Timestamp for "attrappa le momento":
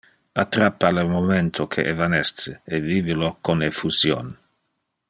0.43-1.67